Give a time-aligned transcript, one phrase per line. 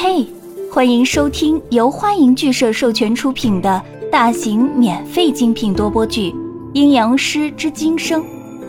[0.00, 0.24] 嘿，
[0.72, 6.30] 欢迎收听由欢迎剧社授权出品的大型免费精品多播剧
[6.72, 8.22] 《阴阳师之今生》，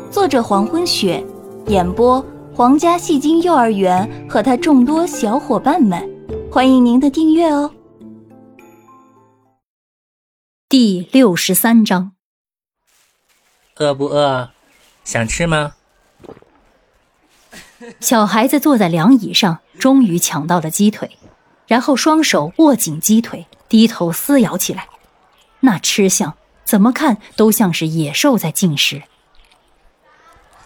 [0.09, 1.23] 作者黄昏雪，
[1.67, 2.19] 演播
[2.51, 6.03] 皇家戏精幼儿园和他众多小伙伴们，
[6.51, 7.71] 欢迎您的订阅哦。
[10.67, 12.13] 第六十三章，
[13.77, 14.49] 饿不饿？
[15.03, 15.73] 想吃吗？
[17.99, 21.17] 小孩子坐在凉椅上，终于抢到了鸡腿，
[21.67, 24.87] 然后双手握紧鸡腿，低头撕咬起来。
[25.61, 29.03] 那吃相，怎么看都像是野兽在进食。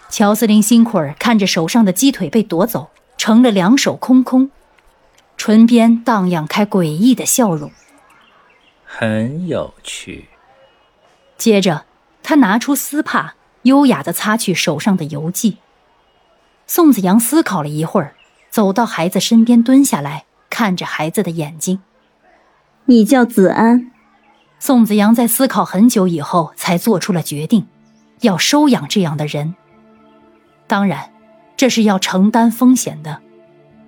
[0.09, 4.51] 乔斯林辛苦儿看着手上的鸡腿被夺走，成了两手空空，
[5.37, 7.71] 唇边荡漾开诡异的笑容。
[8.85, 10.29] 很有趣。
[11.37, 11.85] 接着，
[12.21, 13.33] 他拿出丝帕，
[13.63, 15.57] 优雅地擦去手上的油迹。
[16.75, 18.15] 宋子阳思考了一会儿，
[18.49, 21.79] 走到孩子身边，蹲下来看着孩子的眼睛。
[22.85, 23.91] 你叫子安。
[24.57, 27.67] 宋子阳在思考很久以后，才做出了决定，
[28.21, 29.53] 要收养这样的人。
[30.65, 31.11] 当然，
[31.55, 33.21] 这是要承担风险的。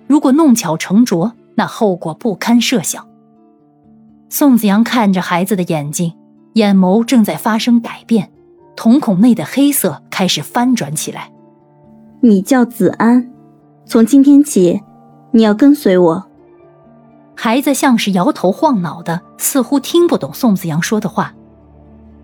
[0.06, 3.08] 如果弄巧成拙，那后果不堪设想。
[4.28, 6.14] 宋子阳看着孩子的眼睛，
[6.52, 8.30] 眼眸正在发生改变，
[8.76, 11.32] 瞳孔内的黑色开始翻转起来。
[12.26, 13.30] 你叫子安，
[13.84, 14.82] 从今天起，
[15.30, 16.26] 你要跟随我。
[17.36, 21.32] 孩子像是摇头晃脑的，似乎听不懂宋子阳说的话。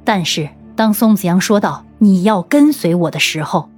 [0.03, 3.71] 但是当宋子阳说到“你要跟随我”的时候，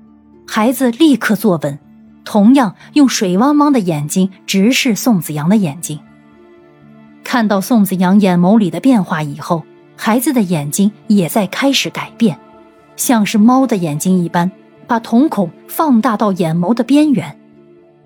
[0.46, 1.78] 孩子立刻坐稳，
[2.24, 6.00] 同样用水汪汪的眼睛直视宋子阳的眼睛。
[7.22, 9.62] 看到宋子阳眼眸里的变化以后，
[9.94, 12.38] 孩子的眼睛也在开始改变，
[12.96, 14.50] 像是猫的眼睛一般，
[14.86, 17.38] 把瞳孔放大到眼眸的边缘，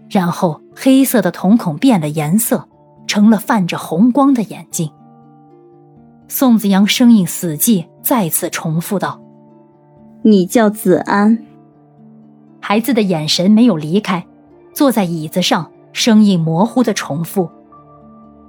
[0.09, 2.69] 然后黑色的瞳孔变了颜色，
[3.07, 4.91] 成了泛着红光的眼睛。
[6.29, 9.21] 宋子阳声音死寂，再次重复道
[10.23, 11.39] ：“你叫子安。”
[12.61, 14.27] 孩子的眼神没有离开，
[14.75, 17.49] 坐在椅子上，声音模糊的重复。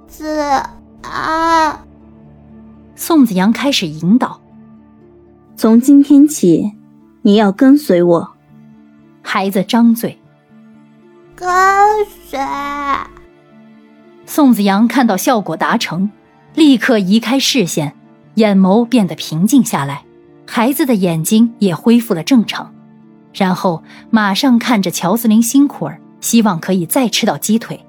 [0.06, 0.26] 子
[1.02, 1.78] 安，
[2.94, 4.40] 宋子阳开始引导。
[5.56, 6.70] 从今天起，
[7.22, 8.32] 你要跟随我。
[9.22, 10.18] 孩子张嘴，
[11.36, 11.48] 跟
[12.26, 12.38] 随。
[14.24, 16.10] 宋子阳看到效果达成，
[16.54, 17.94] 立刻移开视线，
[18.34, 20.04] 眼眸变得平静下来，
[20.46, 22.74] 孩子的眼睛也恢复了正常，
[23.34, 27.84] 然后马上看着乔斯林辛苦儿，希望可以再吃到鸡腿。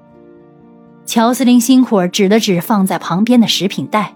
[1.06, 4.14] 乔斯林辛苦儿指了指放在旁边的食品袋，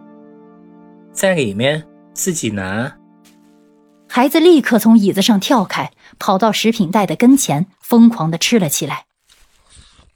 [1.12, 2.92] 在里面自己拿。
[4.16, 9.04] 孩子立刻从椅子上跳开，跑到食品袋的跟前，疯狂的吃了起来。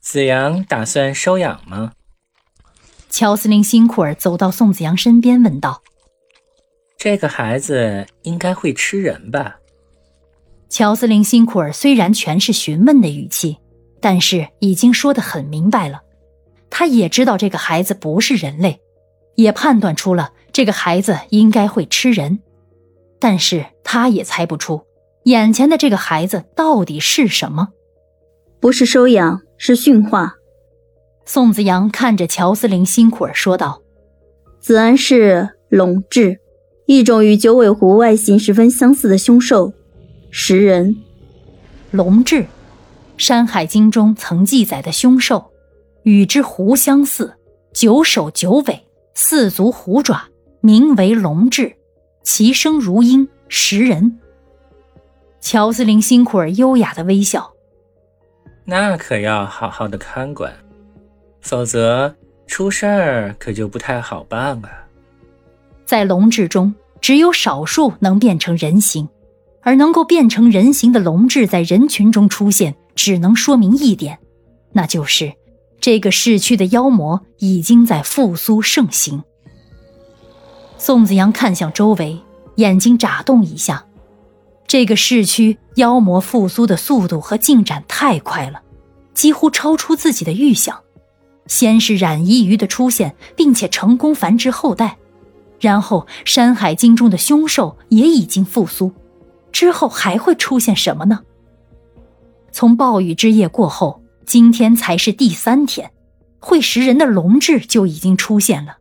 [0.01, 1.93] 子阳打算收养吗？
[3.11, 5.83] 乔斯林辛苦儿走到宋子阳身边问道
[6.97, 9.57] ：“这个孩子应该会吃人吧？”
[10.71, 13.59] 乔斯林辛苦儿虽然全是询问的语气，
[14.01, 16.01] 但是已经说得很明白了。
[16.71, 18.81] 他也知道这个孩子不是人类，
[19.35, 22.41] 也判断出了这个孩子应该会吃人，
[23.21, 24.83] 但是他也猜不出
[25.25, 27.69] 眼前的这个孩子到底是什么。
[28.59, 30.35] 不是收养，是驯化。
[31.25, 33.83] 宋子阳看着乔斯林辛苦儿说道
[34.59, 36.39] ：“子安是龙豸，
[36.87, 39.73] 一种与九尾狐外形十分相似的凶兽，
[40.31, 40.97] 食人。
[41.91, 42.43] 龙豸，
[43.17, 45.47] 《山海经》中曾记载的凶兽。”
[46.03, 47.35] 与之狐相似，
[47.75, 50.29] 九首九尾，四足虎爪，
[50.63, 51.75] 名为龙豸，
[52.23, 54.19] 其声如鹰，食人。
[55.41, 57.53] 乔斯林辛苦而优雅的微笑，
[58.65, 60.53] 那可要好好的看管，
[61.41, 62.15] 否则
[62.47, 64.69] 出事儿可就不太好办了。
[65.87, 69.09] 在龙志中，只有少数能变成人形，
[69.63, 74.19] 而能够变成人形的龙志在人群中出现，只能说明一点，
[74.73, 75.33] 那就是。
[75.81, 79.25] 这个市区的妖魔已经在复苏盛行。
[80.83, 82.19] 宋子阳看向周围，
[82.55, 83.85] 眼睛眨动一下。
[84.67, 88.63] 这个市区妖魔复苏的速度和进展太快了，
[89.13, 90.81] 几乎超出自己的预想。
[91.47, 94.97] 先是染衣鱼的出现，并且成功繁殖后代，
[95.61, 98.91] 然后《山海经》中的凶兽也已经复苏，
[99.53, 101.21] 之后还会出现什么呢？
[102.53, 104.01] 从暴雨之夜过后。
[104.25, 105.91] 今天才是第三天，
[106.39, 108.79] 会食人的龙豸就已经出现了。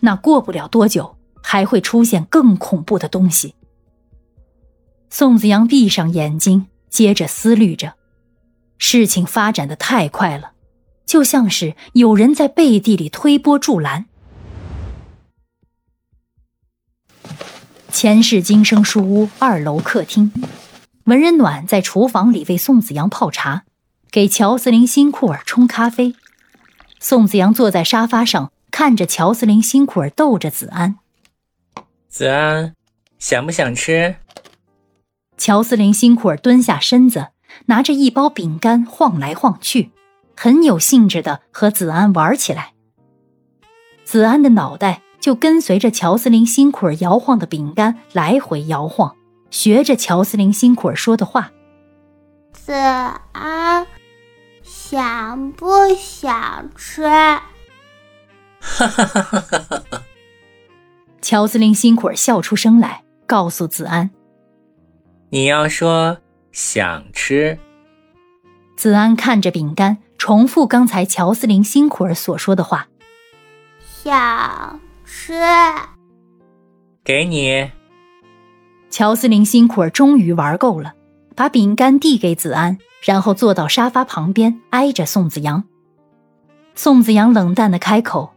[0.00, 3.54] 那过不了多久，还会出现更恐怖的东西。
[5.08, 7.94] 宋子阳闭上眼睛，接着思虑着。
[8.78, 10.52] 事情发展的太快了，
[11.04, 14.06] 就像是有人在背地里推波助澜。
[17.90, 20.32] 前世今生书屋二楼客厅，
[21.04, 23.64] 文人暖在厨房里为宋子阳泡茶，
[24.10, 26.14] 给乔斯林辛库尔冲咖啡。
[27.00, 30.96] 宋子阳坐在沙发上，看着乔斯林辛苦儿逗着子安。
[32.08, 32.74] 子安，
[33.18, 34.16] 想不想吃？
[35.36, 37.28] 乔斯林辛苦儿蹲下身子，
[37.66, 39.90] 拿着一包饼干晃来晃去，
[40.36, 42.72] 很有兴致的和子安玩起来。
[44.04, 49.16] 子安的脑袋就跟随着乔斯林辛苦儿摇晃的饼干来回摇晃，
[49.50, 51.52] 学着乔斯林辛苦儿说的话。
[52.52, 52.72] 子
[53.32, 53.86] 安，
[54.62, 57.04] 想不想吃？
[58.60, 60.02] 哈哈哈哈哈哈哈！
[61.20, 64.10] 乔司令辛苦儿笑出声来，告诉子安。
[65.30, 66.18] 你要说
[66.52, 67.58] 想吃，
[68.76, 72.88] 子安看着饼干，重复刚才乔司令辛苦儿所说的话。
[74.02, 75.34] 想吃，
[77.04, 77.70] 给你。
[78.88, 80.94] 乔司令辛苦儿终于玩够了，
[81.36, 85.62] 把饼干递给子安，然后坐到沙发旁边，挨着宋子阳。
[86.74, 88.32] 宋子阳冷淡的开口：“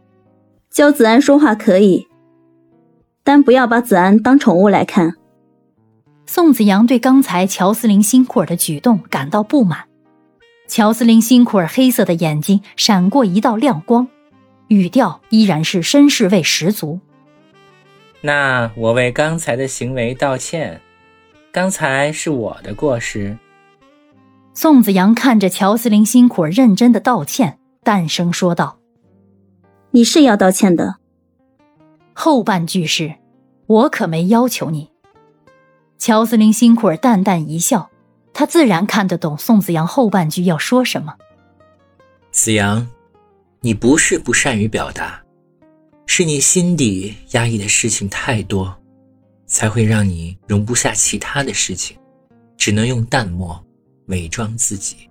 [0.74, 2.08] 教子安说话可以，
[3.22, 5.14] 但不要把子安当宠物来看。”
[6.26, 9.84] 宋子阳对刚才乔斯林辛库尔的举动感到不满。
[10.66, 14.08] 乔斯林辛库尔黑色的眼睛闪过一道亮光，
[14.66, 16.98] 语调依然是绅士味十足。
[18.20, 20.80] 那我为刚才的行为道歉，
[21.52, 23.38] 刚才是我的过失。
[24.54, 28.78] 宋子阳看着乔斯林辛库尔认真的道歉，淡声说道
[29.94, 30.96] ：“你是要道歉的。”
[32.14, 33.14] 后半句是
[33.66, 34.90] ：“我可没要求你。”
[35.98, 37.92] 乔斯林辛库尔淡淡一笑，
[38.32, 41.14] 他自然看得懂宋子阳后半句要说什么。
[42.32, 42.84] 子阳，
[43.60, 45.22] 你不是不善于表达，
[46.06, 48.76] 是你心底压抑的事情太多，
[49.46, 51.96] 才会让你容不下其他的事情，
[52.56, 53.64] 只能用淡漠
[54.06, 55.08] 伪装自己。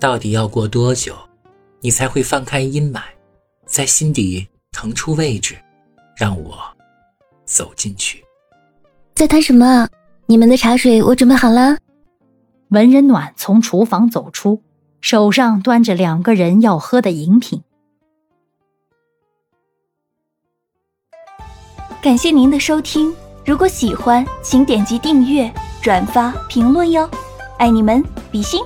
[0.00, 1.14] 到底要过多久，
[1.80, 3.02] 你才会放开阴霾，
[3.72, 5.56] 在心底腾出位置，
[6.14, 6.58] 让我
[7.46, 8.22] 走进去？
[9.14, 9.88] 在谈什么？
[10.26, 11.78] 你们的茶水我准备好了。
[12.68, 14.62] 文人暖从厨房走出，
[15.00, 17.62] 手上端着两个人要喝的饮品。
[22.02, 23.10] 感谢您的收听，
[23.46, 27.08] 如果喜欢，请点击订阅、转发、评论哟，
[27.56, 28.60] 爱你们，比心。